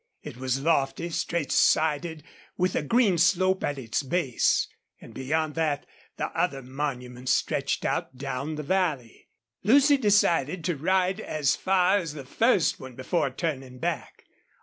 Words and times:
It 0.23 0.37
was 0.37 0.59
lofty, 0.63 1.11
straight 1.11 1.51
sided, 1.51 2.23
with 2.57 2.75
a 2.75 2.81
green 2.81 3.19
slope 3.19 3.63
at 3.63 3.77
its 3.77 4.01
base. 4.01 4.67
And 4.99 5.13
beyond 5.13 5.53
that 5.53 5.85
the 6.17 6.29
other 6.35 6.63
monuments 6.63 7.31
stretched 7.35 7.85
out 7.85 8.17
down 8.17 8.55
the 8.55 8.63
valley. 8.63 9.27
Lucy 9.61 9.97
decided 9.97 10.63
to 10.63 10.75
ride 10.75 11.19
as 11.19 11.55
far 11.55 11.97
as 11.97 12.15
the 12.15 12.25
first 12.25 12.79
one 12.79 12.95
before 12.95 13.29
turning 13.29 13.77
back. 13.77 14.23